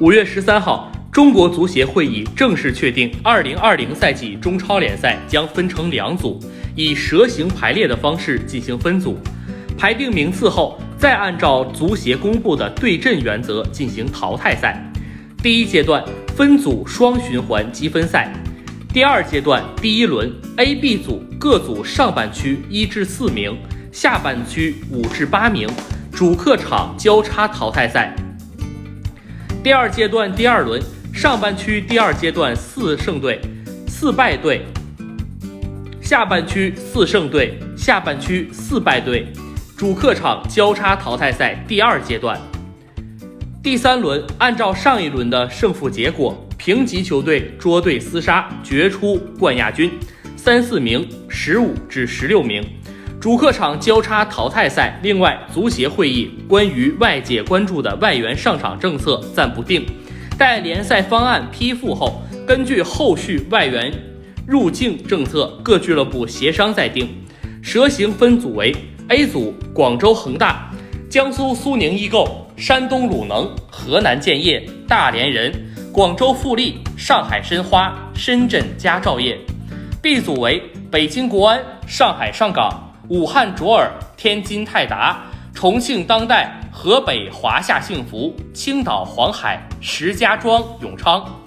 [0.00, 6.40] 五月十三号，中国足协会议正式确定，二零二零赛季中超联赛将分成两组，
[6.74, 9.18] 以蛇形排列的方式进行分组，
[9.76, 14.82] 排定名次后，再按照足协公布的对阵原则进行淘汰赛。
[15.42, 16.02] 第一阶段
[16.34, 18.32] 分组双循环积分赛，
[18.94, 23.54] 第二阶段第一轮 A、B 组各组上半区一至四名，
[23.92, 25.68] 下半区五至八名，
[26.10, 28.16] 主客场交叉淘汰赛。
[29.62, 30.82] 第二阶段第二轮
[31.12, 33.38] 上半区第二阶段四胜队、
[33.86, 34.64] 四败队，
[36.00, 39.26] 下半区四胜队、下半区四败队，
[39.76, 42.40] 主客场交叉淘汰赛第二阶段。
[43.62, 49.92] 第三轮按照上一轮的胜负结果，平级球队捉对厮杀，决出冠亚军，
[50.36, 52.64] 三四名十五至十六名，
[53.20, 54.98] 主客场交叉淘汰赛。
[55.02, 59.84] 另外，足协会议关于外界关注的外援上场政策暂不定，
[60.38, 63.92] 待联赛方案批复后，根据后续外援
[64.46, 67.10] 入境政策，各俱乐部协商再定。
[67.62, 68.74] 蛇形分组为
[69.08, 70.70] A 组：广州恒大、
[71.10, 72.46] 江苏苏宁易购。
[72.56, 75.50] 山东鲁能、河南建业、大连人、
[75.90, 79.38] 广州富力、上海申花、深圳佳兆业。
[80.02, 85.20] B 组为北京国安、上海上港、武汉卓尔、天津泰达、
[85.52, 91.39] 重庆当代、河北华夏幸福、青岛黄海、石家庄永昌。